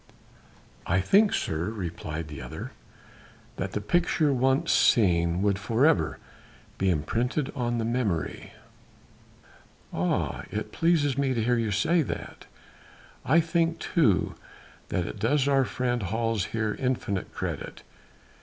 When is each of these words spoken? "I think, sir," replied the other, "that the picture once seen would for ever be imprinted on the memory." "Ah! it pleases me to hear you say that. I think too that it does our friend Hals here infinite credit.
"I 0.87 0.99
think, 0.99 1.31
sir," 1.31 1.65
replied 1.65 2.27
the 2.27 2.41
other, 2.41 2.71
"that 3.57 3.73
the 3.73 3.81
picture 3.81 4.33
once 4.33 4.71
seen 4.71 5.43
would 5.43 5.59
for 5.59 5.85
ever 5.85 6.17
be 6.79 6.89
imprinted 6.89 7.51
on 7.55 7.77
the 7.77 7.85
memory." 7.85 8.53
"Ah! 9.93 10.45
it 10.49 10.71
pleases 10.71 11.19
me 11.19 11.35
to 11.35 11.43
hear 11.43 11.55
you 11.59 11.69
say 11.69 12.01
that. 12.01 12.47
I 13.23 13.41
think 13.41 13.77
too 13.77 14.33
that 14.89 15.05
it 15.05 15.19
does 15.19 15.47
our 15.47 15.65
friend 15.65 16.01
Hals 16.01 16.45
here 16.45 16.75
infinite 16.79 17.31
credit. 17.31 17.83